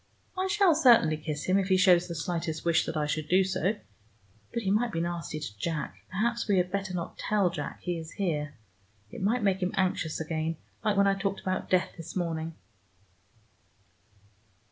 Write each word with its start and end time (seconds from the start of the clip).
I 0.35 0.47
shall 0.47 0.73
certainly 0.73 1.15
kiss 1.15 1.43
him, 1.43 1.59
if 1.59 1.67
he 1.67 1.77
shows 1.77 2.07
the 2.07 2.15
slightest 2.15 2.65
wish 2.65 2.87
that 2.87 2.97
I 2.97 3.05
should 3.05 3.29
do 3.29 3.43
so. 3.43 3.75
But 4.51 4.63
he 4.63 4.71
might 4.71 4.91
be 4.91 4.99
nasty 4.99 5.39
to 5.39 5.57
Jack. 5.59 5.97
Perhaps 6.09 6.47
we 6.47 6.57
had 6.57 6.71
better 6.71 6.95
not 6.95 7.19
tell 7.19 7.51
Jack 7.51 7.81
he 7.83 7.99
is 7.99 8.13
here. 8.13 8.55
It 9.11 9.21
might 9.21 9.43
make 9.43 9.59
him 9.61 9.73
anxious 9.75 10.19
again, 10.19 10.57
like 10.83 10.97
when 10.97 11.05
I 11.05 11.13
talked 11.13 11.41
about 11.41 11.69
death 11.69 11.91
this 11.97 12.15
morning. 12.15 12.55